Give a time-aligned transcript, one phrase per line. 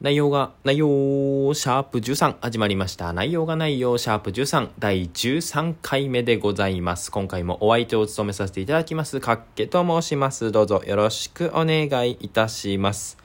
[0.00, 3.12] 内容が、内容、シャープ13始まりました。
[3.12, 7.10] 内容が内容、シャープ13第13回目でございます。
[7.10, 10.52] 今回もお相手を務めさせていただきます、かっけと申します。
[10.52, 13.18] どうぞよろしくお願いいたします。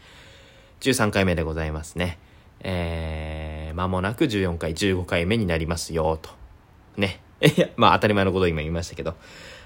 [0.81, 2.19] 13回目でございますね。
[2.59, 6.31] えー、間もなく14回、15回目になりますよ、と。
[6.97, 7.21] ね。
[7.39, 9.15] いや、まあ当たり前のことを今言いましたけど、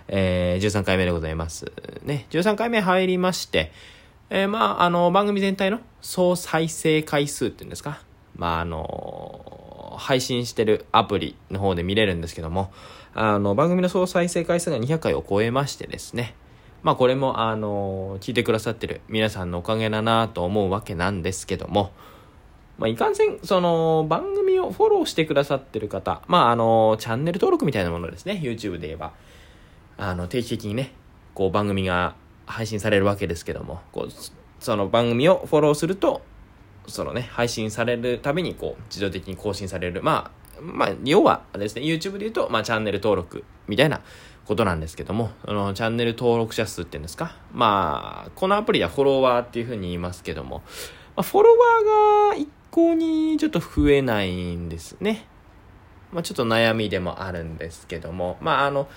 [0.10, 1.72] えー、13回目でございます。
[2.04, 2.28] ね。
[2.30, 3.72] 13回目入りまして、
[4.32, 8.02] えー、まあ、あの、番組全体の総再生回数っていうんですか。
[8.36, 12.72] まあ、あの、配信してるアプリの方で見れるんですけども、
[13.16, 16.36] あの、番組の総再生回数が200回を超えましてですね。
[16.84, 21.92] まあ、これも、あの、聞いてくださってる皆さんのおかげだなと思うわけなんですけども、
[22.78, 28.40] まあ、いかんせん、その、番組をフォローしてくださってる方、まあ、あの、チャンネル登録みたいなものですね。
[28.44, 29.12] YouTube で言えば。
[29.98, 30.94] あの、定期的にね、
[31.34, 32.16] こう、番組が
[32.50, 34.12] 配信されるわけですけども、こう、
[34.60, 36.22] その番組をフォローすると、
[36.88, 40.02] そのね、配信されるたびに、こう、自動的に更新される。
[40.02, 44.02] まあ、まあ、要はですね、YouTube で言うと、まあ、チャンネル登録みたいな
[44.46, 47.38] ことなんですけども、その、チャンネル登録者数っていうんですか？
[47.54, 50.64] まあ、このアプリはフォロワーっていうふうに言いますけども、
[51.16, 55.28] まあ、フォロワーが一向にちょっと増えないんですね。
[56.12, 58.90] まあ、ちょっと悩みでもあるんですけども、まあ、あの、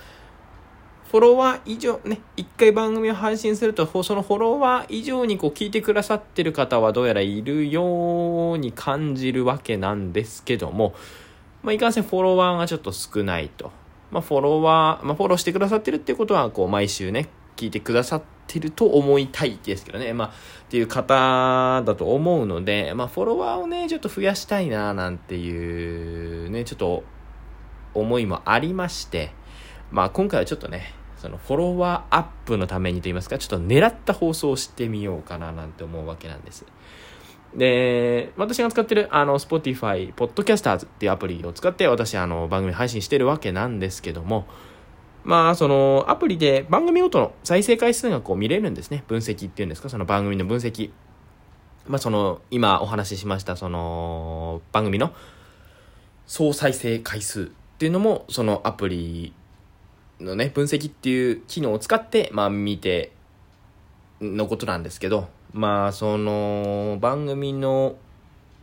[1.11, 10.94] フォロワー以上、ね、一回番組を配信すると、そのフォロワー以上にこう聞いてくださってる方はどうやらいるように感じるわけなんですけども、
[11.62, 13.70] まあ、いかんせんフォロワーがちょっと少ないと。
[14.11, 20.33] まあ、フォロワー、まあ、フォローしてくださってるってことは、こう、毎週ね、聞いてくださってると思いたいですけどね、まあ、っ
[20.69, 27.05] ていう方だと思うので、まあ、フォロワーをね、ちょっと増やしたいな、なんていう、ね、ちょっと、
[27.94, 29.33] 思いもありまして、
[29.93, 36.65] まあ、今回はちょっとね、そのフォロワーアップのためにと言いますか、ちょっと狙った放送をしてみようかななんて思うわけなんです。
[37.55, 44.47] で、私が使ってるあの Spotify Podcasters っていうアプリを使って私あの番組配信してるわけなんですけども、
[45.25, 49.05] まあそのアプリで番組ごとの再生回数がこう見れるんですね。
[49.06, 50.91] 分析っていうんですか、その番組の分析。
[51.87, 55.12] まあその今お話ししましたその番組の
[56.27, 57.47] 総再生回数っ
[57.78, 59.34] ていうのもそのアプリ
[60.22, 63.12] のね、分析っていう機能を使って、まあ見て
[64.21, 67.97] のことなんですけど、まあその番組の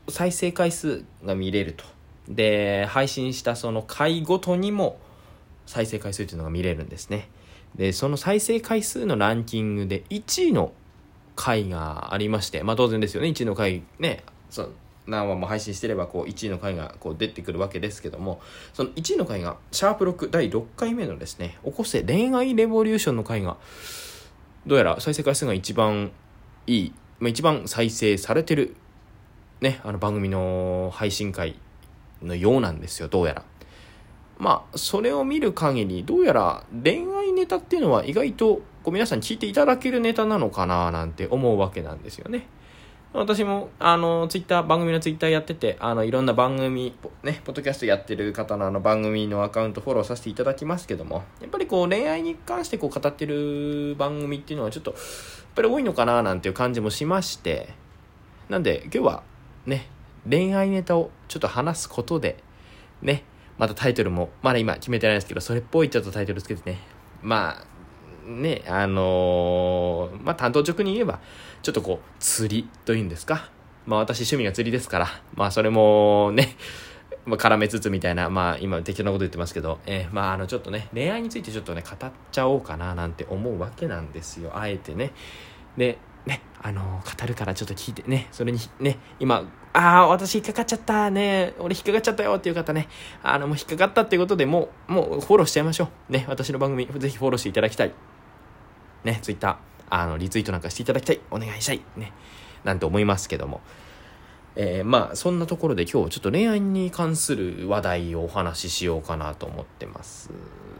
[0.07, 1.85] 再生回数が見れると。
[2.27, 4.99] で、配信したその回ごとにも
[5.65, 7.29] 再生回数っていうのが見れるんですね。
[7.75, 10.71] で、その再生回数のランキングで1位の
[11.35, 14.69] 回がありまして、まあ当然ですよね、1位の回ね、そ
[15.09, 18.41] 何話も配信してればこう1位の回がこう出てくるわけですけども
[18.73, 23.57] その1位の回がシャープ6第6回目のですね起こせ恋愛レボリューションの回が
[24.65, 26.11] どうやら再生回数が一番
[26.67, 28.75] いい、まあ、一番再生されてる
[29.61, 31.59] ねあの番組の配信回
[32.21, 33.43] のようなんですよどうやら。
[34.37, 42.47] まあそれを見る限りどうやら恋愛ネタっていうのは意外とこう皆さん聞いていただけるネタなのかななんて思うわけなんですよね。
[43.11, 54.99] 私も、あの、ツイッター、番組のツイッターやってて、あの、いろんな番組、ね、ポッドキャストやってる方のあの番組のアカウントフォローさせていただきますけども、やっぱりこう、恋愛に関してこう、語ってる番組っていうのはちょっと、やっ
[55.55, 57.69] ぱり多いのかななんていう感じもしまして、
[58.47, 59.23] なんで、今日は、
[59.65, 59.89] ね、
[60.29, 62.43] 恋愛ネタをちょっと話すことで、
[63.01, 63.23] ね、
[63.57, 66.77] またタイトルも、まだ今決めてないですけど、それっぽいちょっとタイトルつけてね、
[67.23, 67.78] まあ、
[68.29, 71.19] ね、あのー、まあ、担当直に言えば、
[71.61, 73.49] ちょっとこう、釣りというんですか。
[73.85, 76.55] まあ、私趣味が釣りですから、まあ、それもね、
[77.25, 84.51] まあ、絡めつつみたいな、まあ、今適当なこと言ってますけど、えー、まあ、あの、ちょっとね、恋愛についてちょっとね、語っちゃおうかな、なんて思うわけなんですよ。
[84.55, 85.11] あえてね。
[85.75, 92.87] で、ね、あのー、語るからちょっと聞いてね、それにね、今、ああ、私引っかかっちゃったね、俺引っかかっちゃったよっていう方ね、
[93.23, 96.11] あの、もう引っかかったっていうことでもう、もうフォローしちゃいましょう。
[96.11, 97.93] ね、私の番組、ぜひフォローしていただきたい。
[99.03, 99.55] ね、ツイッター、
[99.89, 101.19] あの、リツイートなんかしていただきたい。
[101.31, 101.81] お願いしたい。
[101.97, 102.13] ね。
[102.63, 103.61] なんて思いますけども。
[104.55, 110.31] えー、まあ、そんなところで今日ちょっと恋愛に関する話題をお話ししようかなと思ってます。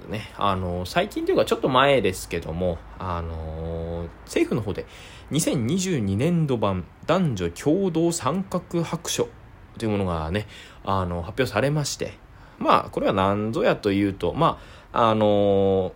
[0.10, 0.32] ね。
[0.38, 4.86] あの、最近というかちょっと前ですけども、あの、政府の方で
[5.32, 9.30] 2022年度版男女共同参画白書
[9.78, 10.48] というものがね、
[10.84, 12.18] あの、発表されまして、
[12.58, 14.60] まあ、これは何ぞやというと、ま
[14.92, 15.94] あ、あの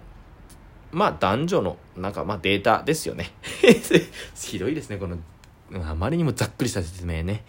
[0.91, 3.31] まあ男女のなんかまあデータですよね。
[4.35, 5.17] ひどいですね、この、
[5.87, 7.43] あまりにもざっくりした説明ね。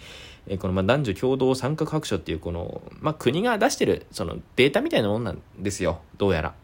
[0.47, 6.55] えこのま男女共同参画白書っていうこの、まあ国が出してるそのデータみたいなもんなんですよ、どうやら。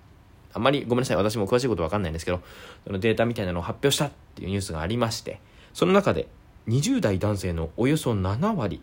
[0.52, 2.40] あんまりごめんなさい、私も詳しいことわかんないんですけど、
[2.86, 5.40] そのデータみたいなのを発表したっていうニュースがありまして、
[5.72, 6.26] その中で、
[6.68, 8.82] 20代男性のおよそ7割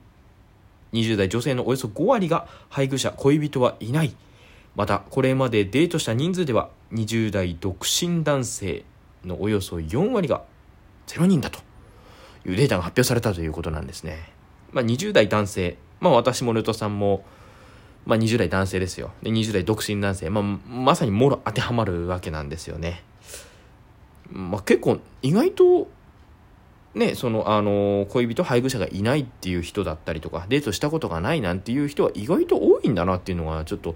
[0.93, 4.15] 20代女性のおよそ5割が配偶者恋人はいない
[4.77, 8.85] またこれまでデートした人数では20代独身男性
[9.25, 10.43] のおよそ4割が
[11.07, 11.59] 0人だと
[12.45, 14.31] いうデータが発表されたということなんですね、
[14.71, 17.25] まあ、20代男性まあ私もルトさんも
[18.05, 19.11] まあ、20代男性ですよ。
[19.21, 23.03] で20代独身男性、まあ、まさにもろ当てはまるわけなんですよね、
[24.31, 25.89] まあ、結構意外と
[26.95, 33.95] ね、その、あの、恋人、配偶者がいないっていう人だったりとか、デートしたことがないなんていう人は意外と多いんだなっていうのが、ちょっと、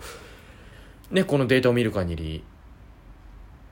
[1.12, 2.44] ね、このデータを見る限り、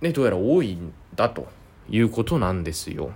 [0.01, 1.47] ね、どうやら多いんだと
[1.89, 3.11] いうことなんですよ。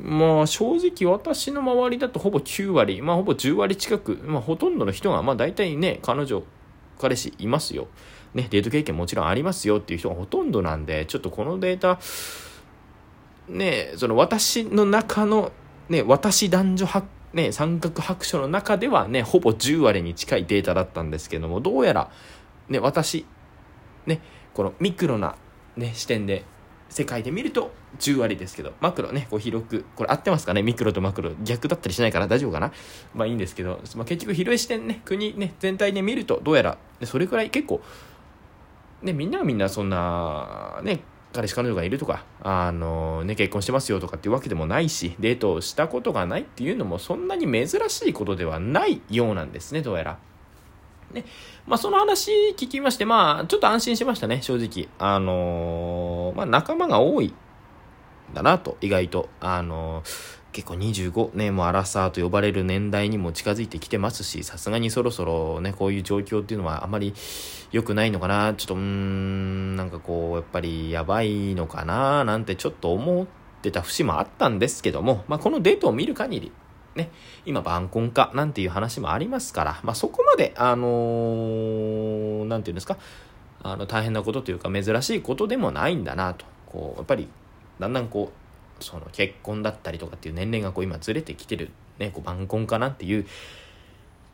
[0.00, 6.42] まあ正直私の周りだとほぼ9割、まあほぼ10割近く、まあほとんどの人が、まあ大体ね、彼女、
[6.98, 7.86] 彼氏いますよ。
[8.34, 12.00] ね、デート経験もちろんありますよっていう人がほとんどなんで、ちょっとこのデータ、
[13.48, 15.52] ね、その私の中の、
[15.88, 22.10] ね、私男女白、ね、三角白書の中ではね、ほぼ10割に近いデータだったんですけども、どうやら、
[22.68, 23.26] ね、私、
[24.06, 24.20] ね、
[24.54, 25.36] このミクロな、
[25.76, 26.44] ね、視点で、
[26.90, 30.62] 世界で見ると10割ですけど、マクロね、こう広く、これ合ってますかね？
[30.62, 31.32] ミクロとマクロ。
[31.42, 32.72] 逆だったりしないから大丈夫かな？
[33.14, 37.80] まあいいんですけど、まあ、結局広い視点ね、国ね、全体で見ると、どうやら、それくらい結構、
[39.02, 41.00] ね、みんながみんなそんな、ね、
[41.32, 50.18] 彼氏彼女がいるとか、あのね、結婚してますよとかっていうわけでもないし、デートをしたことがないっていうのもそんなに珍しいことではないようなんですね、どうやら。
[51.12, 51.24] ね。
[51.66, 54.88] まあ、その話聞きまして、まあ、ちょっと安心しましたね、正直。
[54.98, 57.34] あのー、まあ、仲間が多い
[58.32, 59.28] だなと、意外と。
[59.40, 67.12] あのー、結構25年もアラサーと呼ばれる年代にも近づいてきてますし、さすがにそろそろね、こういう状況っていうのはあまり
[67.72, 73.26] 良くないのかな、ちょっと、うーん、なんかこう、やっぱりやばいのかな、なんてちょっと思っ
[73.62, 76.52] てた節もあったんですけども、まあ、このデートを見る限り、
[76.96, 77.10] ね、
[77.44, 82.96] 今晩婚化なんていう話もありますから、まあ、そこまで、あのー、なんていうんですか、
[83.62, 87.28] あの、大変なことというか珍しいことでもないんだなと、こう、やっぱり、
[87.80, 88.44] だんだんこう、
[88.84, 93.26] その結婚だったりとかっていう年齢がこう今ずれてきてる、ね、こう晩婚かなっていう、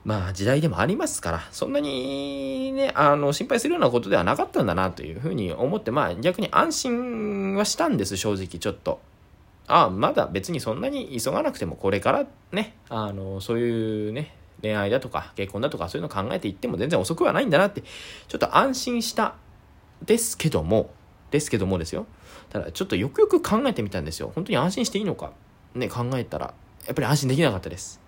[0.05, 9.01] まあ時代でもありますから、そんなにね、あの、心配するようなことではなかったんだなというふうに思って、まあ逆に安心はしたんです、正直ちょっと。
[9.73, 19.37] あ、まだ別にそんなに急がなくてもこれからね、あの、そういうね、恋愛だとか結婚だとかそういうの考えていっても全然遅くはないんだなって、ちょっと安心した
[20.05, 20.91] ですけども、
[21.31, 22.07] ですけどもですよ。
[22.51, 24.33] ただちょっとよくよく考えてみたんですよ。
[24.35, 25.33] 本当に安心していいのか
[25.75, 26.53] ね、考えたら、
[26.87, 28.01] やっぱり安心できなかったです。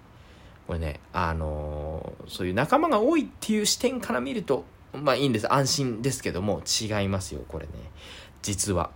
[0.66, 5.52] これね、あのー、そういう仲間が多いっていう視点から見ると、まあいいんです。
[5.52, 7.72] 安心ですけども、違いますよ、これね。
[8.42, 8.90] 実は、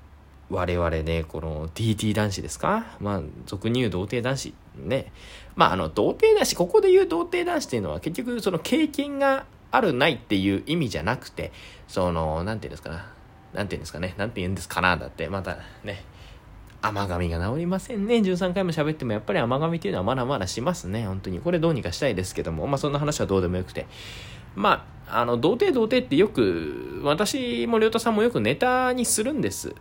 [0.48, 2.96] 我々ね、この DT 男子ですか？
[3.00, 4.54] まあ、俗に言う童貞男子。
[4.76, 5.12] ね。
[5.56, 11.50] まあ、あの、童貞男子、ここで言う童貞男子っていうのは結局その経験があるないっていう意味じゃなくて、
[11.88, 13.12] その、なんていうんですかな？
[13.54, 14.14] なんて言うんですかね？
[14.16, 14.96] なんて言うんですかな？
[14.96, 16.04] だって、またね、
[16.80, 18.16] 甘噛みが治りませんね。
[18.16, 21.06] 13回も喋ってもやっぱり甘噛みっていうのはまだまだしますね。
[21.06, 21.40] 本当に。
[21.40, 23.86] これどうにかしたいですけども、まあそんな話はどうでもよくて。
[24.54, 29.74] まあ、あの、童貞童貞ってよく、私も良太さんもよくネタにするんです。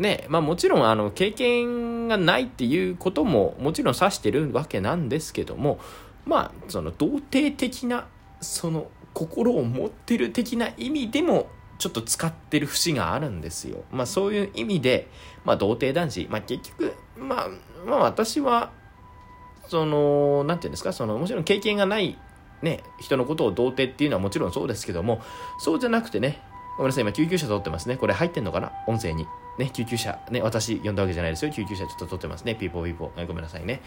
[0.00, 5.78] ね、まあもちろんあの経験がないっていうことももちろん指してるわけなんですけども、
[6.24, 8.06] まあその童貞的な
[8.40, 13.84] その心を持ってる的な意味でもちょっと使ってる節があるんですよ。
[13.92, 15.08] まあそういう意味で、
[15.44, 17.48] まあ童貞男子、まあ結局、まあ、
[17.86, 18.70] まあ私は、
[19.68, 22.18] その、なんていうんですか、その、もちろん経験がない
[22.62, 25.22] ね、人のことを童貞っていうのはもちろんそうですけども、
[25.58, 26.42] そうじゃなくてね、
[26.76, 27.96] ごめんなさい、今救急車通ってますね。
[27.96, 28.72] これ入ってんのかな？
[28.86, 29.26] 音声に。
[29.60, 30.18] ね、救急車。
[30.30, 31.52] ね、私呼んだわけじゃないですよ。
[31.52, 32.54] 救急車ちょっと通ってますね。
[32.54, 33.26] ピーポーピーポー。
[33.26, 33.82] ごめんなさいね。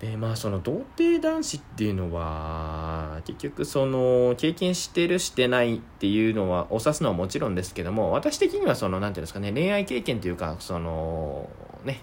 [0.00, 11.48] でまあその童貞男子っていうのは結局その経験してるしてないっていうのはお指すのはもちろんですけども私的にはその何ていうんですかね恋愛経験というかその
[11.84, 12.02] ね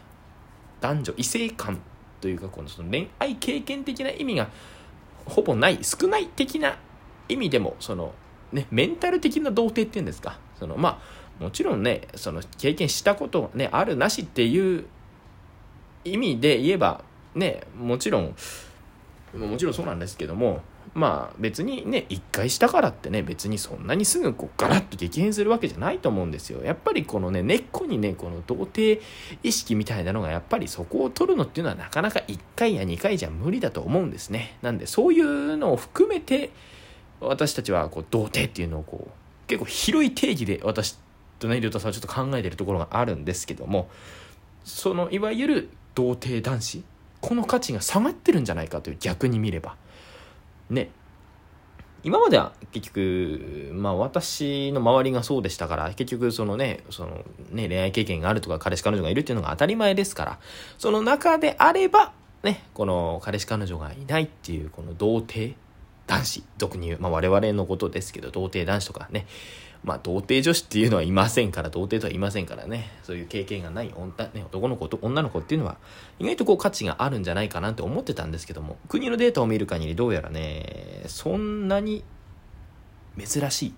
[0.82, 1.80] 男女異性感
[2.20, 4.50] というかこのその恋愛経験的な意味が
[5.26, 6.78] ほぼない少ない的な
[7.30, 8.14] 意味でもその
[8.52, 14.86] ねメンタル的な童貞っていうんですかそのまあもちろんねその経験したことねあるなしっていう
[16.06, 17.04] 意味で言えば
[17.36, 18.36] ね、もちろん、
[19.36, 20.62] もちろんそうなんですけども、
[20.94, 26.64] まあ別にね、一回したからってね、別にそんなにすぐこうガラッと激変するわけじゃないと思うんですよ。
[26.64, 29.02] やっぱりこのね、根っこにね、この童貞
[29.42, 34.58] 意識みたいなのがやっぱりそこを取るのっていうのはなかなか1回や2回じゃ無理だと思うんですね。
[34.62, 36.52] なんでそういうのを含めて、
[37.20, 40.98] 私たちはこう童貞っていうのをこう、結構広い定義で私
[41.44, 43.90] とね、りょうたさんはちょっと考えてるところがあるんですけども、
[44.64, 46.84] そのいわゆる童貞男子
[47.22, 49.76] この価値が下がってるんじゃないかという逆に見れば。
[50.70, 50.90] ね。
[52.04, 60.40] 今までは結局、まあ私の周りがそうでしたから、結局そのね、そのね、恋愛経験があるとか彼氏彼女がいるっていうのが当たり前ですから、
[60.78, 62.12] その中であれば、
[62.44, 65.56] ね、この彼氏彼女がいないっていうこの童貞
[66.08, 69.26] 男子、俗に言う、まあ我々のことですけど、童貞男子とかね、
[69.84, 75.78] まあ、童貞女子っていうのはいませんから、童貞とはいませんからね、そういう経験がない女,、ね、男の子と女の子っていうのは、
[76.20, 82.04] 意外とこう価値があるんじゃないかなって思ってたんですけども、国のデータを見る限りどうやらね、そんなに
[83.18, 83.74] 珍しい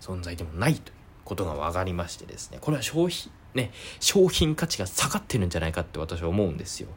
[0.00, 6.88] 存在でもないということが分かりましてですね、これは消費、ね、商品価値が下がってるんじゃないかって私は思うんですよ。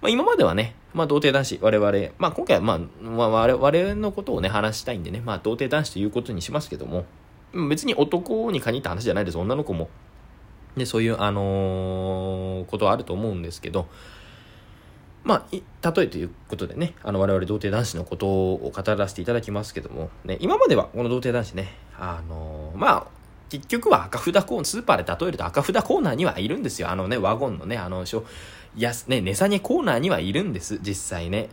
[0.00, 7.04] まあ、今まではね、まあ、童貞男子、我々、まあ、今回は、まあ、まあ、我々のことをね、話したいんでね、まあ、童貞男子ということにしますけども、
[7.68, 9.38] 別に男に限った話じゃないです。
[9.38, 9.88] 女の子も。
[10.76, 13.86] で、そういう、あのー、ことはあると思うんですけど、
[15.24, 23.06] まあ、例えということでね、あの、我々童貞男子のことを語らせていただきますけども、ね、今まではこの童貞男子ね、あのー、まあ、
[23.50, 26.90] 結局は赤札コーナー、スーパーで例えると赤札コーナーにはいるんですよ。
[26.90, 28.04] あのね、ワゴンのね、あの、
[28.80, 31.48] や、ね、値下げコーナーにはいるんです、実際ね。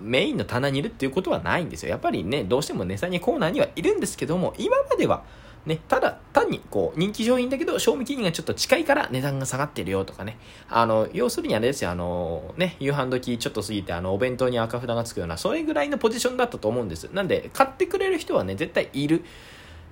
[0.00, 1.90] メインの棚にいるっていうことはないんですよ。
[1.90, 5.22] やっぱりね、どうしても値下げコーナーにはいるんですけども、今までは、
[5.64, 10.38] ね、ただ単にこう人気商品だけど賞味期限がちょっと近いから値段が下がってるよとかね。
[10.68, 17.04] あの、要するにあれですよ、あの、ね、夕飯時ちょっと過ぎてあの、お弁当に赤札がつくような、それぐらいのポジションだったと思うんです。
[17.12, 19.24] なんで、買ってくれる人はね、絶対いる、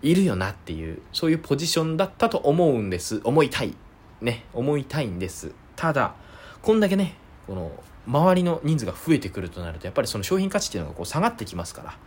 [0.03, 3.21] いるよなっていう、そういうポジションだったと思うんです。
[3.23, 3.75] 思いたい。
[4.21, 5.53] ね、思いたいんです。
[5.77, 6.15] ただ、
[6.62, 7.14] こんだけね、
[7.47, 7.71] この、
[8.07, 11.99] 周りの人数が増えてくるとなるとやっぱりその商品価値っていうのがこう下がってきますから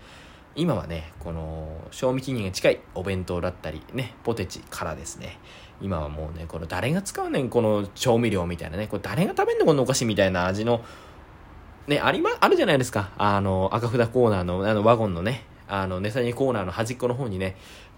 [0.56, 5.40] 今はねこの賞味期限が近いお弁当だったりねポテチからですね
[5.82, 10.84] 今はもうねこの誰が使うねんこの調味料みたいなねこれ誰が食べんのこのお菓子みたいな味の
[11.88, 13.12] ねありまあるじゃないですか。
[13.18, 17.56] あの赤札コーナーのあのワゴンのねあの値下げコーナーの端っこの方にね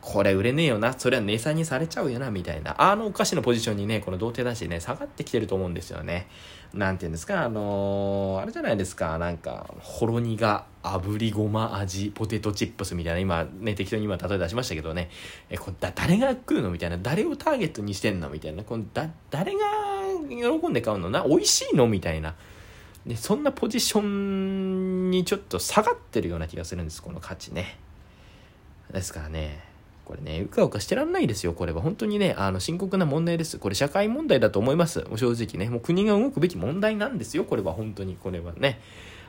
[0.07, 6.27] これ売れねえよな、それは値下げされちゃうよな、みたいな、あのお菓子のポジションにね、この童貞男子ね、下がってきてると思うんですよね。
[6.75, 15.09] なんて言うんですか、あのー、あれじゃないですか、なんか、ほろ苦、炙りごま味、ポテトチップスみたいな、今、ね、適当に今例え出しましたけどね、
[15.50, 19.59] え、これだ、誰が食うのみたいな、誰をターゲットにしてんのみたいな、このだ、誰が
[20.29, 21.09] 喜んで買うの？
[21.09, 21.88] な、美味しいの？
[21.88, 22.35] みたいな。
[23.07, 27.79] で、そんなポジションにちょっと下がってるような気がするんです、この価値ね。
[28.91, 29.75] ですからね、
[30.05, 31.81] これね、うかうかしてらんないですよ、これは。
[31.81, 33.57] 本当にね、あの、深刻な問題です。
[33.57, 35.00] これ社会問題だと思います。
[35.09, 35.69] もう正直ね。
[35.69, 38.15] もう国が動くべき問題なんですよ、これは本当に。
[38.15, 38.79] これはね。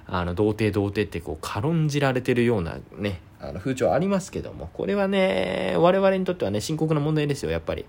[0.07, 7.87] あの、童貞童貞ってこう、軽んじられてるようなね、あの、風潮ありますけども、これはね、我々にとってはね、深刻な問題ですよ、やっぱり。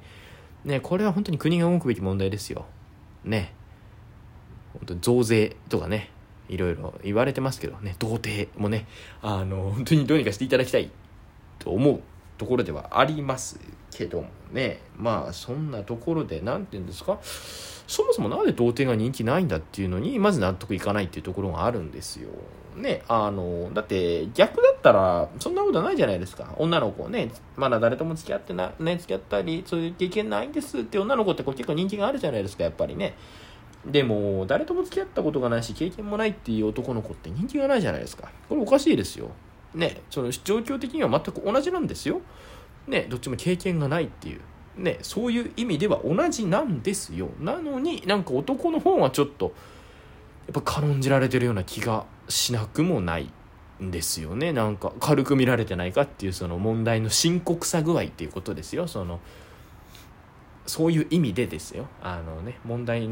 [0.66, 2.66] ね、これは本当に国が動くべき問題ですよ。
[3.24, 3.54] ね。
[4.74, 6.10] 本当に増税とかね、
[6.50, 8.88] いろいろ言われてますけどね、童貞もね、
[9.22, 10.90] あの、本当にどうにかしていただきたい
[11.60, 12.02] と思う
[12.38, 13.60] ところではあります
[13.92, 17.20] けどもねまあそんなところで何て言うんですか？
[17.88, 22.30] そもそもなんで童貞が人気ないんだっていうのにまず納得いかないっていうところがあるんですよ。
[22.76, 26.54] ね、あの、だって逆だったらそんなことないじゃないですか。
[26.58, 33.16] 女の子ね、まだ誰とも付き合ってな、ね、付き合ったり、そういう経験ないんですって女の子ってこう結構人気があるじゃないですか、やっぱりね。
[33.84, 38.30] でも、誰とも付き合ったことがないし、経験もないっていう男の子って人気がないじゃないですか。
[38.48, 39.32] これおかしいですよ。
[39.74, 42.22] ね、その状況的には全く同じなんですよ。
[42.88, 44.42] ね、どっちも経験がないっていう。
[44.78, 47.30] ね、そういう意味では同じなんですよ。
[47.40, 49.54] なのになんか男の方がちょっと、
[50.48, 53.30] やっぱ軽んじられてるような気がしなくもない
[53.84, 54.54] んですよね。
[54.54, 58.88] なんか軽く見られてないかっていうその問題の深刻さ具合っていうことですよ。
[58.88, 59.20] その、
[60.66, 61.88] そういう意味でですよ。
[62.02, 63.10] あのね、問題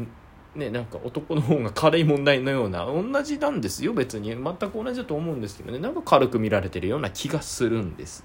[0.56, 4.30] ね、なんか男の方が軽い問題のような同じなんですよ別に。
[4.30, 5.78] 全く同じだと思うんですけどね。
[5.78, 8.24] なんか軽く見られてるような気がするんです。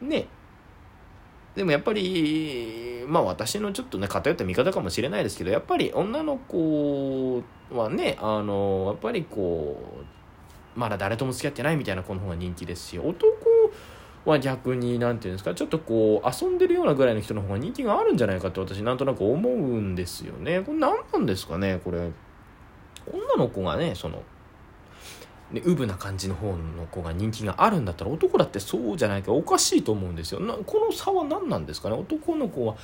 [0.00, 0.28] ね。
[1.54, 9.76] でもやっぱりまあ私のちょっとね偏った見方かもしれないですけどやっぱり女の子はねあのやっぱりこ
[10.76, 13.26] うまだ誰とも付き合ってないみたいな子の方が人気ですし男
[14.24, 20.60] は逆に、なんていうんですか、ちょっとこう、遊んでるようなぐらいの人の方が人気があるんじゃないかって私なんとなく思うんですよね。
[20.60, 22.10] これ何なんですかね、これ。
[23.12, 24.22] 女の子がね、その、
[25.50, 30.40] ね、ウブな感じの方の子が人気があるんだったら男だってそうじゃないかおかしいと思うんですよ。
[30.40, 31.96] なこの差は何なんですかね？
[31.96, 32.76] 男の子は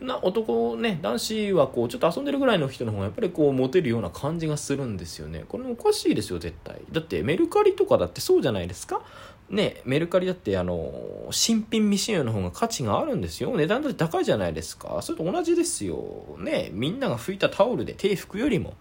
[0.00, 5.44] な男ね男子はこうちょっと遊んでるぐらいの人の方がやっぱりこうモテるような感じがするんですよね。
[5.46, 6.80] これおかしいですよ絶対。
[6.90, 9.02] だってメルカリとかだってそうじゃないですか？
[9.48, 10.92] ね、メルカリだってあの
[11.30, 13.56] 新品未使用の方が価値があるんですよ。
[13.56, 15.00] 値段だって高いじゃないですか。
[15.02, 16.36] それと同じですよ。
[16.38, 18.74] ねみんなが拭いたタオルで手拭くよりも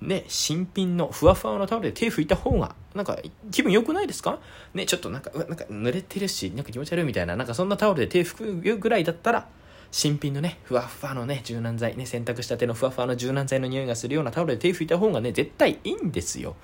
[0.00, 3.18] ね、新品のふわふわのタオルで手拭いた方が、なんか
[3.50, 4.38] 気分良くないですか？
[4.72, 9.48] ね、ちょっとなんか、なんか濡れてるし、なんか気持ち悪いみたいな、なんかそんなタオルで手拭くぐらいだったら、
[9.90, 16.54] 新品のね、ふわふわのね、柔軟剤、ね、洗濯したてのふわふわの柔軟剤の匂いがするようなタオルで手拭いた方がね、絶対いいんですよ。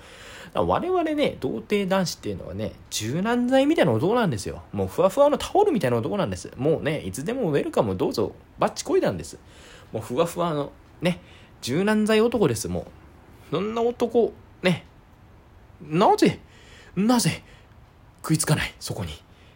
[0.61, 4.63] 我々ね、童貞男子っていうのはね、柔軟剤みたいな男なんですよ。
[4.71, 6.51] もうふわふわのタオルみたいな男なんです。
[6.55, 9.37] もうね、いつでもウェルカムどうぞ、バッチこいだんです。
[9.91, 10.71] もうふわふわの、
[11.01, 11.19] ね、
[11.61, 12.81] 柔軟剤男です、も
[13.51, 13.55] う。
[13.55, 14.85] そんな男、ね、
[15.81, 16.39] なぜ、
[16.95, 17.43] なぜ、
[18.21, 19.11] 食いつかない、そこに。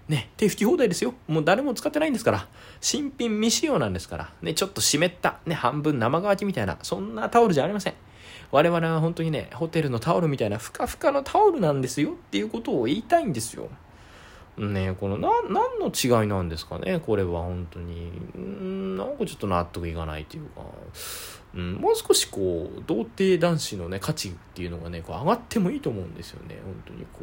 [0.10, 1.14] ね、手拭き放題ですよ。
[1.28, 2.48] もう誰も使ってないんですから。
[2.82, 4.34] 新品未使用なんですから。
[4.42, 7.94] ね、ちょっと湿った、ね、半分生乾きみたいな、そんなタオルじゃありません。
[8.52, 13.70] 我々は本当にね、ホテルのタオルみたいなふかふかのタオルなんですよっていうことを言いたいんですよ。
[14.58, 18.12] ねこのな何の違いなんですかねこれは本当に。
[18.38, 20.62] んなんかちょっと納得いかないというか、
[21.56, 27.20] うん、もう少しこう童貞男子のね価値っていうのがねこう上がってもいいと思うんですよね本当にこ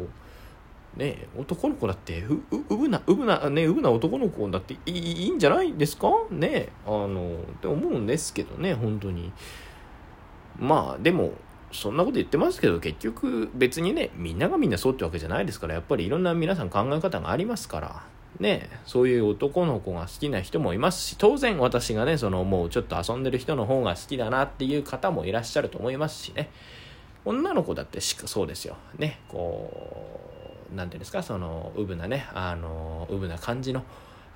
[0.97, 0.99] う。
[0.99, 2.41] ね男の子だってう
[2.71, 4.93] うぶなうぶなねうぶな男の子だっていい
[5.25, 6.09] いいんじゃないですか？
[6.31, 9.31] ねあのって思うんですけどね本当に。
[10.59, 11.33] まあでも
[11.73, 18.03] そんなこと言ってますけど結局別にねみんながみんなそうってわけじゃないですからやっぱりいろんな皆さん考え方がありますから。
[18.41, 26.51] ねそういう男の子が好きな人もいますし当然私がねそのもうちょっと遊んでる人の方が好きだなっていう方もいらっしゃると思いますしね。
[27.25, 28.77] 女の子だってしかそうですよ。
[28.99, 29.71] ねこ
[30.71, 33.85] う何て言うんですかそのうぶなねあのうぶな感じの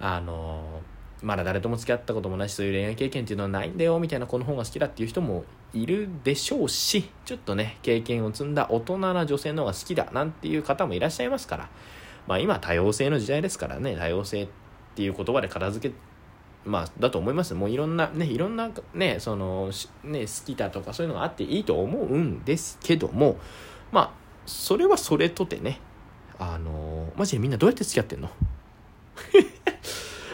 [0.01, 0.81] あの
[1.23, 11.69] まだ誰とも付き合ったこともないしそういう恋愛経験っていうのはないんだよみたいな子の方が好きだっていう人もいるでしょうしちょっとね経験を積んだ大人な女性の方が好きだなんていう方もいらっしゃいますから。
[12.27, 14.49] まあ今多様性の時代ですからね多様性っ
[14.95, 15.95] ていう言葉で片付け
[16.65, 17.55] まあだと思います。
[17.55, 19.71] もういろんなねいろんなねその
[20.05, 23.39] ね好きだとかそういうのがあっていいと思うんですけども
[23.91, 24.11] まあ
[24.47, 25.81] それはそれとてね
[26.39, 28.31] あのマジでみんなどうやって付き合ってんの？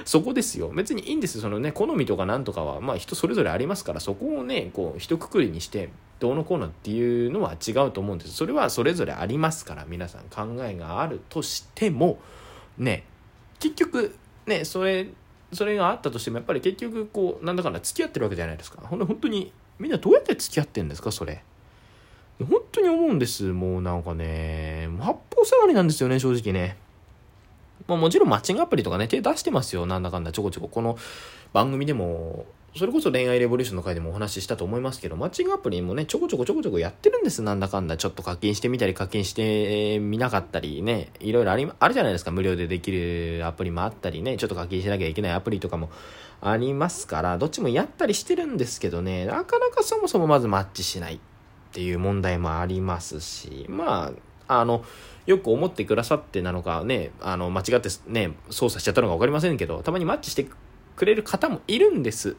[0.06, 0.68] そこですよ。
[0.68, 1.40] 別にいいんです。
[1.40, 5.90] そのね、好みとかなんとかは、まあ人それぞれありますから、そこをね、こう、一括りにして、
[6.20, 8.32] どうのこうのっていうのは違うと思うんです。
[8.32, 12.18] それはそれぞれありますから、皆さん考えがあるとしても、
[12.78, 13.04] ね、
[13.58, 14.14] 結局、
[14.46, 15.08] ね、それ、
[15.52, 18.82] それがあったとしても、やっぱり結局、こう、なんだかんだ付き合ってるわけじゃないですか。
[18.82, 21.42] ほんで、本当に、みんなどうやって付き合ってんですか、それ。
[22.38, 23.44] 本当に思うんです。
[23.44, 26.76] もうなんかね、八方下がりなんですよね、正直ね。
[27.88, 29.86] まあ、もちろんマッチングアプリとかね、手出してますよ。
[29.86, 30.68] なんだかんだちょこちょこ。
[30.68, 30.98] この
[31.52, 32.46] 番組でも、
[32.76, 37.42] それこそ恋愛レボリューションの回でもお話ししたと思いますけど、マッチングアプリもね、ちょこちょこちょこちょこやってるんです。
[37.42, 37.96] なんだかんだ。
[37.96, 42.32] ちょっと課金してみたり、課金してみなかったりね、いろいろあり、あるじゃないですか。
[42.32, 45.90] 無料でできるアプリもあったりね、ちょっと課金しなきゃいけないアプリとかも
[46.40, 51.18] ありますから、どっちもやったりしてるんですけどね、なかなかそもそもまずマッチしないっ
[51.72, 54.12] ていう問題もありますし、まあ、
[54.48, 54.84] あの、
[55.26, 60.46] よく思ってくださってなのかね、あの、間違ってね、操作しちゃったのか分かりませんけど、たまにマッチして
[60.94, 62.36] くれる方もいるんです。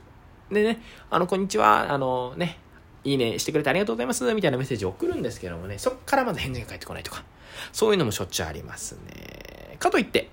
[0.51, 2.59] でね、あの、こんにちは、あのね、
[3.03, 7.23] いいねしてくれてありがとうございます、みたいなメッセージを送るんですけどもね、そっからまず返事が返ってこないとか、
[7.71, 9.75] そういうのもしょっちゅうありますね。
[9.79, 10.29] かといって、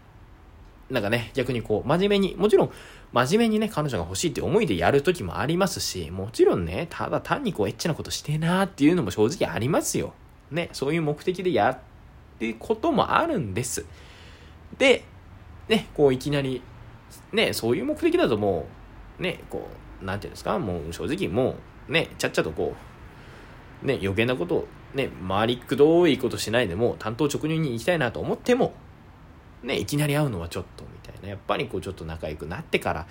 [0.91, 2.71] なんかね、逆にこう、真面目に、もちろん、
[3.13, 10.15] 真面目にね、彼女が欲しいって思いでやる時もありますし、もちろんね、ただ単にこう、エッチなことしてなーっていうのも正直ありますよ。
[10.51, 11.79] ね、そういう目的でやっ
[12.39, 13.85] ていうこともあるんです。
[14.79, 15.05] で、
[15.69, 16.63] ね、こういきなり、
[17.33, 18.67] ね、そういう目的だとも
[19.19, 19.69] う、ね、こ
[20.03, 21.57] う、なんていうんですか、もう正直も
[21.89, 22.75] う、ね、ちゃっちゃとこ
[23.83, 28.75] う、ね、余計なことを、ね、回りくどいことしないでも、担当直入に行きたいなと思っても、
[29.63, 31.29] ね、いきなり会うのはちょっと、みたいな。
[31.29, 33.07] やっぱりこう、ちょっと仲良くなってから、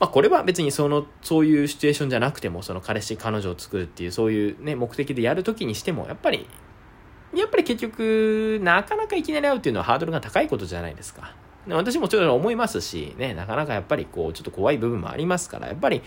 [0.00, 6.46] まあ、これは別にその、そういうシチュエーションじゃなくても、その彼氏、彼女を作るっていう、そういうね、目的でやるときにしても、やっぱり、
[7.36, 11.34] やっぱり結局、なかなかいきなり会うっていうのはハードルが高いことじゃないですか。
[11.68, 16.00] 私もちょっと思いますし、ね、なかなかやっぱりこう、ちょっと怖い部分もありますから、やっぱり、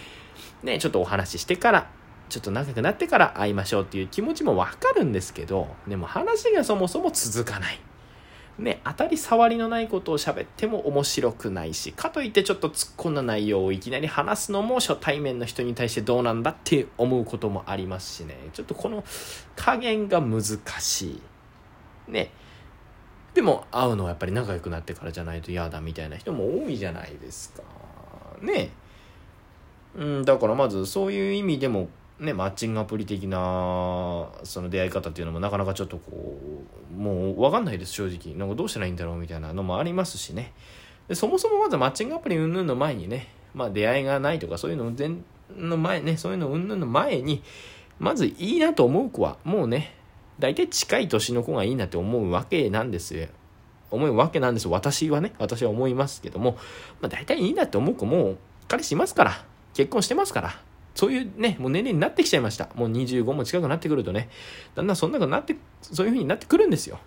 [0.63, 1.91] ね、ちょっとお話ししてから、
[2.29, 7.79] ちょっと仲良くなってから会いましょうっていう気持ちもわかるんですけど、でも話がそもそも続かない。
[8.59, 19.03] ね、当たり障りのないことを喋っても面白くないし、かといってちょっと突っ込んだ内容をいきなり話すのも初対面の人に対してどうなんだって思うこともありますしね、ちょっとこの
[19.55, 20.43] 加減が難
[20.79, 21.21] し
[22.07, 22.11] い。
[22.11, 22.31] ね。
[23.33, 27.63] でも会うのはやっぱり仲良くなってからじゃないと嫌だみたいな人も多いじゃないですか。
[28.41, 28.69] ね。
[29.95, 31.89] うん、だからまずそういう意味でも
[32.23, 36.39] ね、マッチングアプリ的なその出会い方っていうのもなかなかちょっとこ
[36.91, 38.33] うもう分かんないです正直。
[38.37, 40.53] なんかどうしたらいいんだろうみたいなのもありますしね。
[41.09, 45.17] でそもそもまずマッチングアプリ云々の前にね、まあ、出会いがないとかそういうの前
[45.57, 47.43] の前ねそういうの云々の前に
[47.99, 49.95] まずいいなと思う子はもうね
[50.39, 53.27] 大体近い年の子がいいなって思うわけなんですよ。
[53.91, 56.53] 思うわけなんです私はね私は思いますけども、
[56.99, 60.55] まあ、大体いいなって思う子もう彼氏いますから結婚してますから
[60.95, 62.69] そういうね、もう年齢になってきちゃいました。
[62.75, 64.29] もう25も近くなってくるとね、
[64.75, 66.99] だんだんそんなことになって、そういう風になってくるんですよ。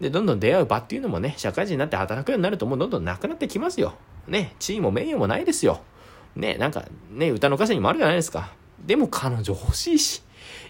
[0.00, 3.94] で、どんどん出会う場っていうのもね、社会人になって働くようになるともうどんどんなくなってきますよ。
[4.26, 5.82] ね、地位も名誉もないですよ。
[6.36, 8.52] ね、なんかね、歌の歌詞にもあるじゃないですか。
[8.86, 10.22] でも彼女欲しいし。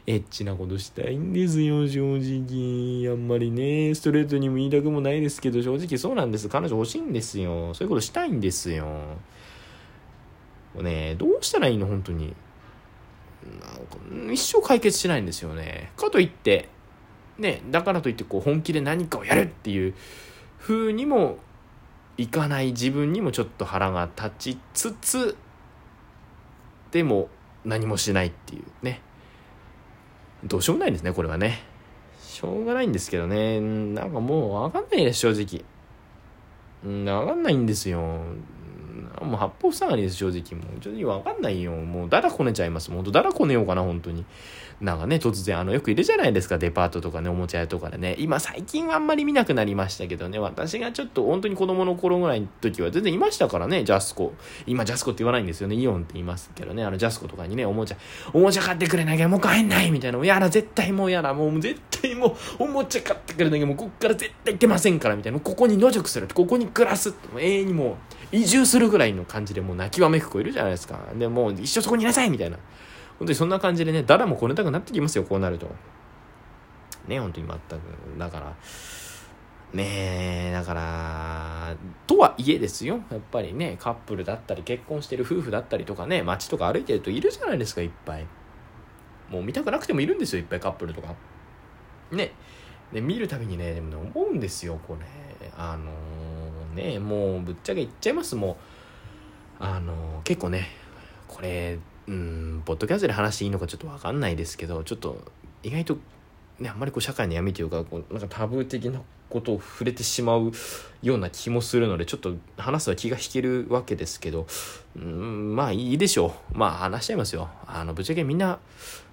[0.06, 3.12] エッチなことしたいんですよ、正直。
[3.12, 6.48] あんまりね、ストレートにも言いたくもないですけど、正直そうなんです。
[6.48, 7.74] 彼女欲しいんですよ。
[7.74, 8.86] そういうことしたいんですよ。
[10.74, 12.34] もうね、どうしたらいいの、本当に。
[14.32, 15.92] 一生解決しないんですよね。
[15.96, 16.68] かといって、
[17.38, 19.94] ね、だからといってこう本気で何かをやるっていう
[20.58, 21.38] 風にも
[22.18, 25.36] いかない自分にもちょっと腹が立ちつつ、
[26.90, 27.28] でも
[27.64, 29.00] 何もしないっていうね。
[30.44, 31.62] どうしようもないんですね、これはね。
[32.20, 33.60] しょうがないんですけどね。
[33.60, 35.64] なんかもうわかんないです、正直。
[36.84, 38.22] うん、わかんないんですよ。
[39.20, 40.60] もう八方塞がりです、正直。
[40.60, 41.72] もう、ちょっとわかんないよ。
[41.72, 42.90] もう、だらこねちゃいます。
[42.90, 44.24] もう、だらこねようかな、本当に。
[44.80, 48.16] なんかね、突然、あの、よくいるじゃないですか、デパートとかね、おもちゃ屋とかでね。
[48.18, 54.32] 今、最近はあんまり見なくなりましたけどね、私がちょっと、本当に子供の頃ぐらいの時は全然いましたからね、ジャスコ。
[54.66, 57.96] 今、ジャスコって言わないんですよね、イオンって言いますけどね、あの、ジャスコとかにね、おもちゃ、
[58.32, 60.16] おもちゃ買ってくれなきゃもう帰んないみたいな。
[60.16, 65.40] もうやだ、絶対もうやだ、もう絶対もう、おもちゃ買ってくれなきゃもうこっから絶対行けませんから、みたいな。
[65.40, 67.98] ここに野宿する、ここに暮らす、永遠にも
[68.32, 70.98] う、移住するぐらいの感じでもう泣きわめく子いるじゃないですか。
[71.14, 72.56] で、もう一生そこにいなさいみたいな。
[73.20, 75.68] 本当にそんな感じでね、誰もこねたくなってきますよ、こうなると。
[77.06, 78.18] ね、本当に全く。
[78.18, 78.56] だから、
[79.72, 81.76] ねえ、だから、
[82.08, 83.00] とはいえですよ。
[83.10, 88.26] やっぱりね、カップルだったり、結婚してる夫婦だったりとかね、街とか歩いてるといるじゃないですか、いっぱい。
[89.28, 91.14] もう見たくなくてもいるんですよ、いっぱいカップルとか。
[92.10, 92.32] ね。
[92.92, 95.06] で、見るたびにね、でもね、思うんですよ、これ。
[95.56, 95.92] あの
[96.74, 98.56] ねもうぶっちゃけ言っちゃいますも
[99.60, 100.68] うあの結構ね
[101.28, 101.78] これ
[102.10, 105.18] うんポッドキャストで話していいのかちょっと分かんないですけどちょっと
[105.62, 105.96] 意外と
[106.58, 110.50] ねあんまりこう社会の闇というかこうなんかタブー的なことを触れてしまう
[111.02, 114.48] ような気もするのでちょっと話すは気が引けるわけですけど
[114.96, 116.58] うんまあいいでしょう。
[116.58, 118.58] まあ話しちゃいますよあのぶっちゃけみんな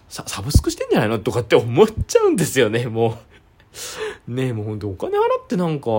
[0.09, 3.19] サブスクしてんじゃないのとかって思っちゃうんですよね も
[4.27, 4.31] う。
[4.31, 5.89] ねえもうほんとお金払ってなんか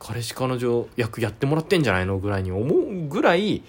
[0.00, 3.62] 彼氏彼女役やってもらってんじゃないのぐらいに思うぐらい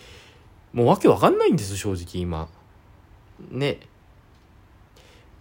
[0.73, 2.49] もうわけわかんないんです正直今。
[3.51, 3.79] ね。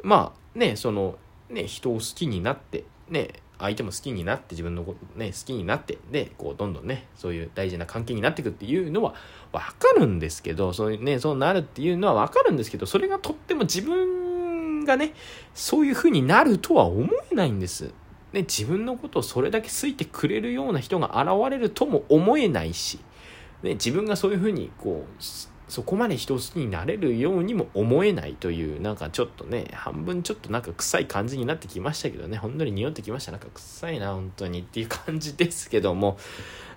[0.02, 1.16] まあねその
[1.48, 9.14] ね人を好きになってね相手も好きになって自分のことね好きになってでこうどんどんねそういう大事な関係になっていくっていうのは
[9.52, 15.14] わかるんですけどそうねそうなるっていうのはわかるんですけどそれがとっても自分がね
[15.54, 17.92] そういう風になるとは思えないんです。
[18.32, 22.98] ね、自分のことをそれだけ好いてくれるような人が現れるとも思えないし、
[23.62, 25.22] ね、自分がそういうふうにこう
[25.68, 33.32] そこまで人を好きになれるようにも思えないというなんかちょっとね半分ちょっとなんか臭い感じになってきましたけどね本当に匂ってきました。
[33.32, 36.18] なんか臭いな本当にっていう感じですけども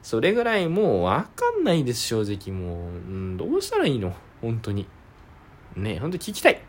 [0.02, 4.16] それぐらいもう分かんないです正直もう、うん、どうしたらいいの？
[4.42, 4.88] 本当に。
[5.76, 6.62] ね本当に聞きたい。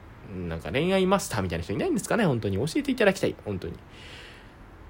[0.49, 2.25] なんか恋愛マスターみたいな人いないんですかね？
[2.25, 2.57] 本当に。
[2.57, 3.37] 教えていただきたい。
[3.45, 3.75] 本当に。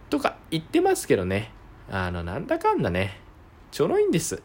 [0.09, 1.53] とか言ってますけどね、
[1.91, 3.21] あの、なんだかんだね、
[3.73, 4.41] ちょろいんです。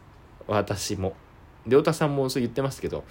[0.47, 1.13] 私も。
[1.67, 3.03] りょうたさんもそう言ってますけど、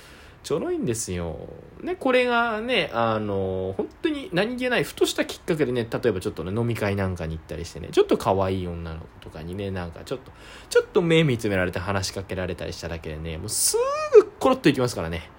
[0.42, 1.36] ちょろいんですよ。
[1.82, 10.32] ね、これがね、あの、本当に何気ないふとしたきっかけでね、例えばちょっとね、飲み会なんかに行ったりしてね、ちょっと可愛い女の子とかにね、なんかちょっと、
[10.70, 13.76] ちょっと目見つめられて話しかけられたりしただけでね、もうす
[14.14, 15.30] ぐコロッといきますからね。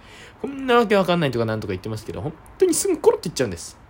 [0.41, 3.81] こんなわけわかんないとかなんとか言ってますけど、本当にすぐコロッといっちゃうんです。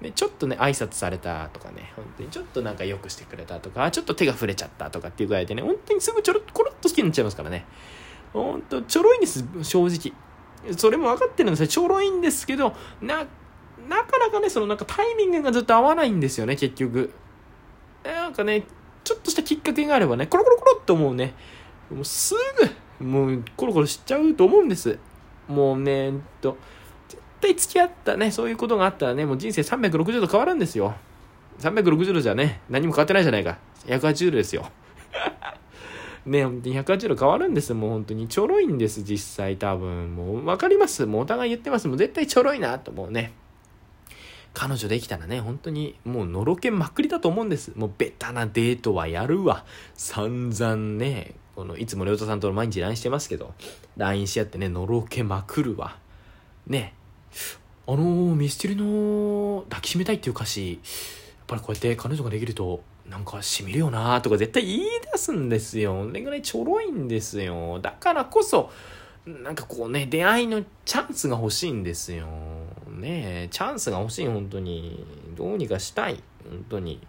[0.00, 7.64] ね、ちょっとね、挨拶されたとかね、本当にちょっとなんか良くしてくれたとか、ちょっと手が触れちゃったとかっていうぐらいでね、本当にすぐちょろっとコロッと好きになっちゃいますからね。
[8.32, 10.12] 本当ちょろいんです、正直。
[10.76, 11.66] それも分かってるんですよ。
[11.68, 13.26] ちょろいんですけど、な、
[13.88, 17.10] なかなかね、そのなんかタイミングがずっと合わないんですよね、結局。
[18.04, 18.64] なんかね、
[19.04, 21.34] ちょっとしたきっかけがあればね、コロコロコロっと思うね、
[21.90, 22.34] もうす
[23.00, 24.98] ぐ、もうコロコロしちゃうと思うんです。
[25.48, 26.56] もうね、えっと、
[27.40, 30.94] 対付き合ったね、そういうことがあったらね、もう人生360度変わるんですよ。
[31.58, 33.58] 360度じゃね、何も変わってないじゃないか。
[33.86, 34.70] 180度ですよ。
[36.26, 37.72] ね、180度変わるんです。
[37.74, 40.14] もう本当にちょろいんです、実際多分。
[40.14, 41.06] もう分かります。
[41.06, 41.88] もうお互い言ってます。
[41.88, 43.32] もう絶対ちょろいなと思うね。
[44.52, 47.72] 彼女できたらね、本当にもうのろけまくりだと思うんです。
[47.76, 49.64] もうベタなデートはやるわ。
[49.94, 53.54] 散々ね、このいつも亮太さんと毎日 LINE してますけど、
[53.96, 55.96] LINE し合ってね、のろけまくるわ。
[56.66, 56.94] ね。
[57.86, 60.80] あのー、ミスチルの抱きしめたいっていう歌詞、やっ
[61.46, 66.06] ぱりこうやって彼女ができると、なんかしみるよなとか絶対言い出すんですよ。
[66.06, 67.80] それぐらいちょろいんですよ。
[67.80, 68.70] だからこそ、
[69.26, 72.28] なんかこうね、出会いのチャンスが欲しいんですよ。
[72.88, 75.04] ねえチャンスが欲しい、本当に。
[75.36, 76.22] どうにかしたい。
[76.48, 77.00] 本当に。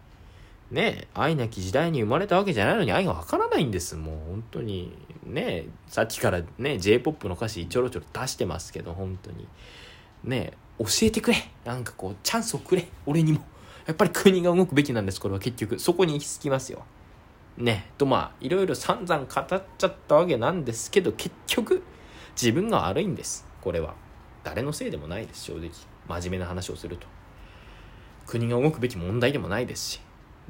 [0.71, 3.95] ねえ愛なき時代に生まれたわけじゃないのに愛がわからないんです。
[3.95, 4.97] もう本当に。
[5.23, 9.47] ねえさっきからね、J-POP の歌詞ちょろちょろ出してますけど、本当に。
[10.23, 11.37] ねえ教えてくれ。
[11.63, 12.87] なんかこう、チャンスをくれ。
[13.05, 13.45] 俺にも。
[13.85, 15.79] やっぱり国が動くべきなんです、これは結局。
[15.79, 16.83] そこに行き着きますよ。
[17.57, 17.91] ね。
[17.97, 21.83] とまあ、いろいろ散々語っちゃったわけなんですけど、結局、
[22.39, 23.45] 自分が悪いんです。
[23.61, 23.93] これは。
[24.43, 25.69] 誰のせいでもないです、正直。
[26.07, 27.07] 真面目な話をすると。
[28.25, 30.01] 国が動くべき問題でもないですし。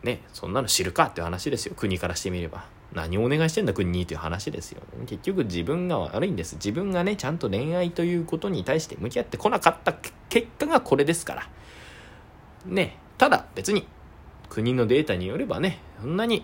[0.04, 1.74] ね、そんなの知るかっていう話ですよ。
[1.76, 2.66] 国からしてみれば。
[2.94, 4.82] 何をお願いしてんだ国にっていう話ですよ。
[5.06, 6.56] 結局自分が悪いんです。
[6.56, 9.94] 自分がね、ちゃんと恋愛ということに対して向き合ってこなかった
[10.30, 11.50] 結果がこれですから。
[12.66, 13.86] ね、ただ別に
[14.50, 16.44] 国のデータによればね、そんなに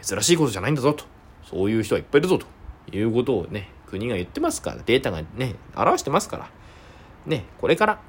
[0.00, 1.04] 珍しいことじゃないんだぞと。
[1.44, 2.46] そういう人はいっぱいいるぞと
[2.96, 6.50] いうことをね、国が言ってますから、データがね、表してますから、
[7.26, 8.00] ね、これから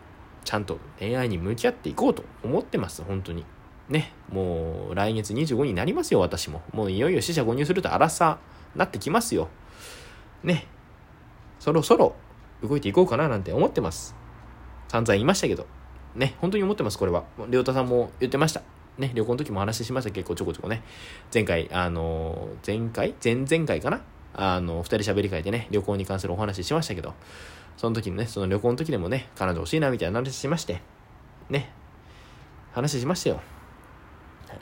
[0.46, 3.44] ちゃんと恋愛に向き合っていこうと思ってます、本当に。
[3.90, 6.62] ね、もう来月25になりますよ、私も。
[6.72, 8.40] もういよいよ死者誤入すると荒さ
[8.78, 9.50] なってきますよ。
[10.42, 10.68] ね、
[11.60, 12.16] そろそろ
[12.64, 14.16] 動いていこうかななんて思ってます。
[14.88, 15.68] 散々言いましたけど、
[16.15, 17.24] ね、本当に思ってます、これは。
[17.50, 18.62] りょうたさんも言ってました。
[18.98, 20.84] ね、旅行の時も話しました、結構ちょこちょこね。
[21.34, 23.15] 前回、あの前回？
[23.24, 24.02] 前々回かな？
[24.34, 27.13] あの、二人喋り会でね、旅行に関するお話しましたけど、
[27.78, 30.82] その時のね、その旅行の時でもね、彼女欲しいなみたいな話しまして、
[31.50, 31.72] ね、
[32.74, 33.41] 話しましたよ。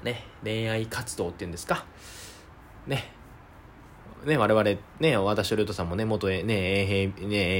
[0.04, 1.86] ね、恋愛活動っていうんですか？
[2.86, 3.12] ね、
[4.26, 7.12] ね、我々、ね、私とルートさんもね、元、ね、ね、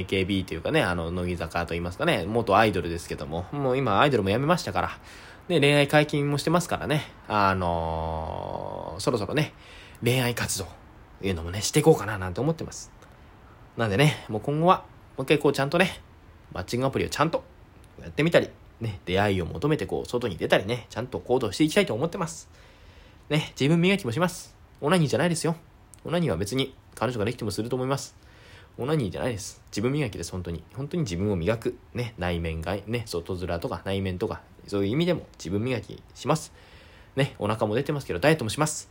[0.08, 4.90] AKB というかね、あの、乃木坂と言いますかね、元アイドルですけども、もう今アイドルも辞めましたから、
[5.48, 9.54] ね、恋愛解禁もしてますからね、あのー、そろそろね、
[10.04, 10.68] 恋愛活動、
[11.22, 12.92] いうのもね、していこうかななんて思ってます。
[13.78, 14.84] なんでね、もう今後は、
[15.16, 16.02] もう一回こうちゃんとね、
[16.54, 17.44] マッチングアプリをちゃんと
[18.02, 18.50] やってみたり、
[18.82, 22.50] ね、出会いを求めてこう、外に出たりね、ちゃんと行動していきたいと思ってます。
[23.30, 24.56] ね、自分磨きもします。
[24.82, 25.56] オナニーじゃないですよ。
[26.08, 28.16] オナニーは別に彼女ができてもすると思います。
[28.78, 29.62] オナニーじゃないです。
[29.72, 30.64] 自分磨きです、本当に。
[30.74, 31.78] 本当に自分を磨く。
[31.94, 36.54] ね、内面外、ね、外面とか内面とか、そういう意味でも自分磨きします。
[37.18, 38.90] ね、お腹も出てますけど、ダイエットもします。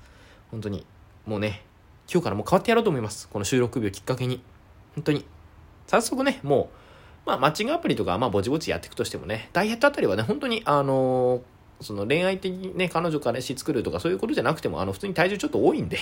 [0.50, 0.85] 本当に、
[1.24, 1.62] もうね、
[2.12, 3.31] 今日からもう変わってやろうと思います。
[3.31, 4.42] この収録日をきっかけに。
[4.94, 5.24] 本当に。
[5.87, 6.68] 早速ね、も
[7.24, 11.40] う、まあ、マッチングアプリとか、まあ、ぼちぼちやっていくとしてもね、ダイエットあたりはね、本当に、あのー、
[11.80, 15.98] その恋愛的にね、彼女からし作るとかそういうことじゃなくても、あの、普通に体重ちょっと多いんで、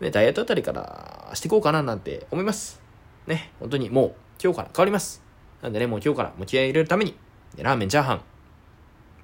[0.00, 2.80] ね、ダイエットあたりからしていこうかななんて思います。
[3.26, 5.22] ね、本当にもう、今日から変わります。
[5.62, 7.14] なんでね、もう今日からも気合い入れるために、
[7.56, 8.20] ラーメン、チャーハン、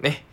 [0.01, 0.25] ね、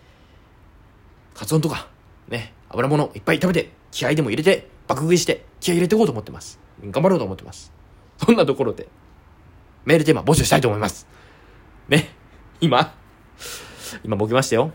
[1.33, 1.87] カツ丼とか、
[2.27, 6.59] ね、油物いっぱい食べて、気合でも入れて、爆食いして気合入れていこうと思ってます。
[6.83, 7.73] 頑張ろうと思ってます。
[8.17, 8.87] そんなところで、
[9.85, 11.07] メールテーマ募集したいと思います。
[11.89, 12.09] ね。
[12.61, 12.93] 今、
[14.03, 14.71] 今ボケましたよ。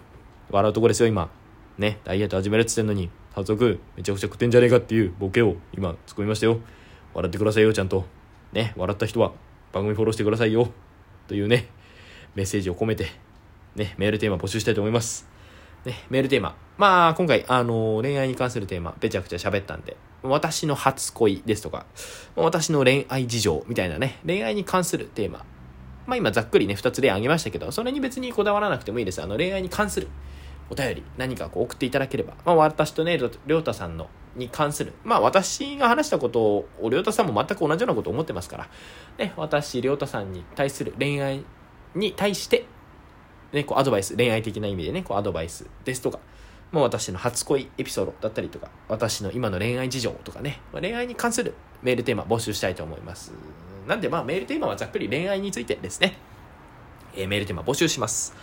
[0.52, 1.30] 笑うとこですよ、今。
[1.78, 1.98] ね。
[2.04, 6.60] ダイエット始めるって言ってんのに、早速、めちゃくちゃ食ってんじゃねえかっていうボケを今、突っ込みましたよ。
[7.14, 8.04] 笑ってくださいよ、ちゃんと。
[8.52, 8.74] ね。
[8.76, 9.32] 笑った人は、
[9.72, 10.68] 番組フォローしてくださいよ。
[11.26, 11.68] というね、
[12.34, 13.06] メッセージを込めて、
[13.76, 15.26] ね、メールテーマ募集したいと思います。
[15.86, 16.54] ね、メールテーマ。
[16.76, 21.86] まあ、今回、あの、恋愛に関するテーマ、べちゃくちゃ喋ったんで、私の初恋ですとか、
[22.36, 25.46] 私の恋愛事情みたいなね、恋愛に関するテーマ。
[26.06, 29.22] まあ今ざっくりね、二つ例挙げましたけど、それに別にこだわらなくてもいいです。
[29.22, 30.08] あの、恋愛に関する
[30.70, 38.68] お便り、何かこう送っていただければ、まあ私とね、りょうたさんのに関する、まあ私が話したことを、りょうたさんも全く同じようなことを思ってますから、
[39.18, 41.44] ね、私、りょうたさんに対する恋愛
[41.94, 42.66] に対して
[43.52, 46.18] ね、こうアドバイス、恋愛的な意味でね、こうアドバイスですとか、
[46.72, 53.32] もう私の初恋エピソードだったりとか、私の今の恋愛事情とかね、まあ、恋愛に関するメールテーマ募集したいと思います。
[53.86, 56.16] なんでまあメールテーマはざっくり恋愛についてですね、
[57.14, 58.34] えー、メールテーマ募集します。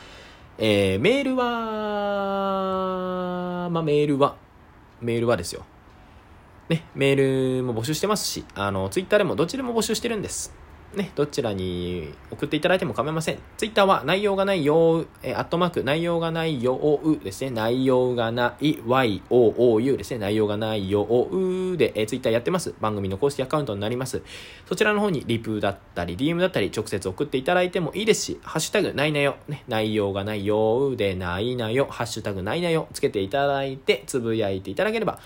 [0.61, 1.45] えー、メールは、
[3.71, 4.35] まあメールは、
[4.99, 5.63] メールはですよ。
[6.67, 10.53] ね、メールも募集してますし、あの、ツイッターでもどっちでも募集してるんです。
[10.93, 13.39] ね、どちらに送っていただいても構いません。
[13.57, 17.51] ツイッターは内容がないよう、えアットマーク、内容がないようですね。
[17.51, 20.17] 内容がない、YOOU ですね。
[20.17, 22.73] 内容がないようで、えツイッターやってます。
[22.81, 24.23] 番組の公式アカウントになります。
[24.65, 35.19] そちらの方にリプだったり、DM だったり、直接送っていただいてもいいですし、ハッシュタグ、ないなよ、ね、内容がないようで、ないなよ、ハッシュタグ、ないなよ、つけていただいて、つぶやいていただければ、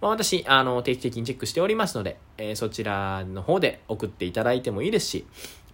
[0.00, 5.26] まあ、私、あの、定期的にチェックしておりますので、えー、そちらの方で送っていただいてもいいですし、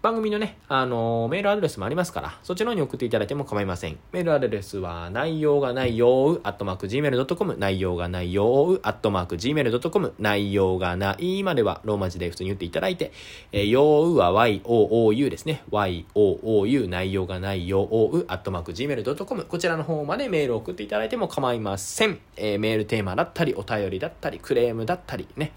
[0.02, 4.00] 番組のね、あのー、メールアドレスもありますから、そちらに送っていただいても構いません。
[4.10, 13.12] メールアドレスは、内容がないよう、アットマーク gmail.com、内容がないよう、アットマーク gmail.com、内容がないまでは、ローマ字で普通に言っていただいて、
[13.52, 15.62] えー、ようは you ですね。
[15.70, 22.18] yoou、内容がないよう、アットマーク gmail.com、こちらの方までメールを送っていただいても構いません。
[22.36, 25.52] えー、メールテーマだったり、お便りだったり、クレームだったり、ね。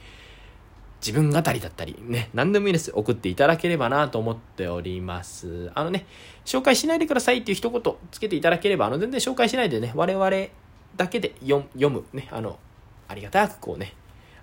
[1.01, 2.91] 自分語りだったりね、何でもいいです。
[2.93, 5.71] 送っていただければなと思っております。
[5.75, 6.05] あのね、
[6.45, 10.29] 紹介しないでくださいっていう一言つけていただければ、あの、全然紹介しないでね、我々
[10.95, 12.57] だけで読む、ね、あの、
[13.07, 13.93] ありがたくこうね、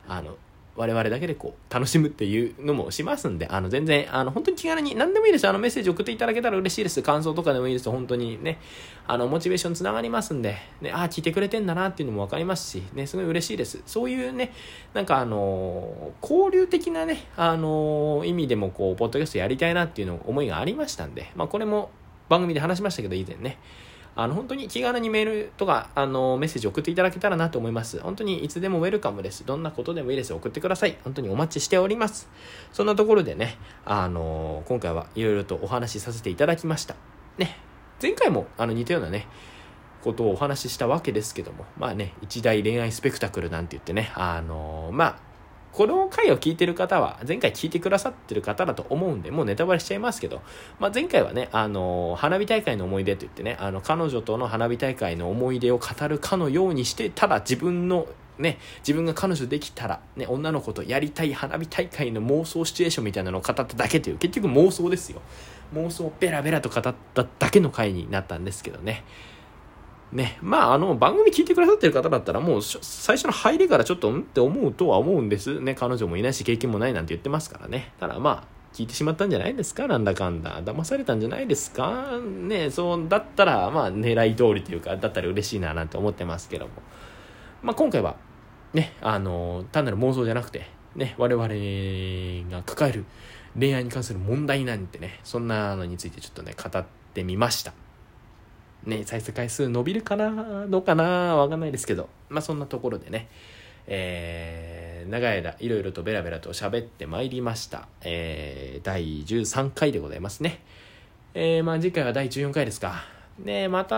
[0.07, 0.37] あの、
[0.75, 5.47] 我々だけでこう、楽しむっていうのもしますんで、あの、全然、あの、本当に気軽に、何でもいいです。
[5.47, 7.03] あの、メッセージ送っていただけたら嬉しいです。
[7.03, 7.91] 感想とかでもいいです。
[7.91, 8.59] 本当にね、
[9.07, 13.83] あの、モチベーションつながりますんで、ね、ああ、聞いてくれてんだなっていうのもわかりますし、ね、すごい嬉しいです。
[13.85, 14.53] そういうね、
[14.95, 21.91] なんかあの、交流的なね、あの、意味でもこう、ポッドキャストやりたいなっていうの思いがありましたんで、まあ、これも
[22.31, 23.59] 番組で話しましたけど、以前ね、
[24.15, 27.99] あの、本当に気軽にメールとか、あの、メッセージ送っていただけたらなと思います。
[28.01, 29.47] 本当にいつでもウェルカムです。
[29.47, 30.35] どんなことでもいいです。
[30.35, 30.99] 送ってください。
[31.05, 32.29] 本当にお待ちしております。
[32.73, 36.95] そんなところでね、あの、今回はいろいろとお話しさせていただきました。
[37.39, 37.57] ね、
[38.03, 39.27] 前回もあの似たようなね、
[40.03, 45.32] ことをお話ししたわけですけども、まあね、一大恋愛スペクタクルなんて言ってね、あの、まあ、
[45.73, 50.43] この回を聞いてる方は、前回聞いてくださってる方だと思うんで、もうネタバレしちゃいますけど、
[50.79, 58.07] まあ、前回はね、あの、花火大会の思い出と言ってね、あの、彼女との花火大会の思い出を語るかのようにして、ただ自分の
[58.39, 65.23] ね、自分が彼女できたら、ね、女の子とやりたい花火大会の妄想シチュエーションみたいなのを語っただけという、結局妄想ですよ。
[65.75, 69.05] 妄想をベラベラと語っただけの回になったんですけどね。
[70.13, 75.59] ね、まあ、あの、番組聞いてくださってる方だったら、もう、最初の入りからちょっと、んって思うとは思うんです。
[75.61, 77.93] ね、彼女もいないし、経験もないなんて言ってますからね。
[77.99, 79.87] ただ、まあ、聞いてしまったんじゃないですか？
[79.87, 80.63] なんだかんだ。
[80.63, 82.19] 騙されたんじゃないですか？
[82.23, 86.73] ね、そうだったら、まあ、狙い通りというか、だったら嬉しいななんて思ってますけども。
[87.63, 88.17] まあ、今回は、
[88.75, 91.47] ね、あの、単なる妄想じゃなくて、ね、我々
[92.51, 93.05] が抱える
[93.59, 97.73] 恋愛に関する問題なんてね、そんなのについてちょっとね、語ってみました。
[98.85, 103.29] ね、再生回数伸びるかなどうかなわかんないですけど、まあそんなところでね、
[103.87, 107.87] えー、長い間いろいろとベラベラと喋ってまいりました。
[108.03, 110.61] えー、第13回でございますね。
[111.35, 113.05] えー、まあ次回は第14回ですか。
[113.39, 113.97] ね、また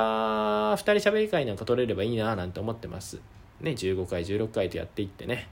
[0.74, 3.20] 2人喋り会なんか取れればいいななんて思ってます。
[3.60, 5.48] ね、15回、16回とやっていってね、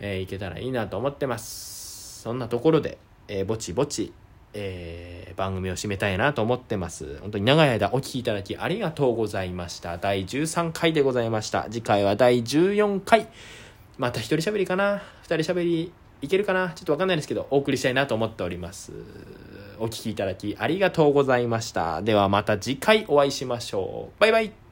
[0.00, 2.22] えー、いけたらいいなと思ってます。
[2.22, 4.12] そんなところで、えー、ぼちぼち
[4.54, 7.18] えー、番組を締めたいなと思ってます。
[7.20, 9.98] 本当に長い間お聴きいただきありがとうございました。
[9.98, 11.64] 第13回でございました。
[11.64, 13.28] 次回は第14回。
[13.98, 18.92] また一人喋りかな二人喋りいけるかなちょっとわかんないですけど、お送りしたいなと思っております。
[19.78, 22.02] お聴きいただきありがとうございました。
[22.02, 24.20] ではまた次回お会いしましょう。
[24.20, 24.65] バイバイ